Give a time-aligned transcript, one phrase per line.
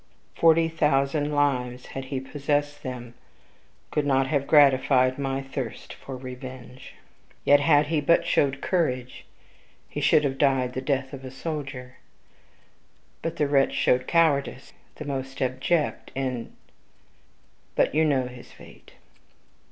[0.35, 3.13] Forty thousand lives, had he possessed them,
[3.91, 6.95] could not have gratified my thirst for revenge.
[7.45, 9.25] Yet, had he but showed courage,
[9.87, 11.97] he should have died the death of a soldier.
[13.21, 16.51] But the wretch showed cowardice the most abject, and
[17.75, 18.93] ,but you know his fate.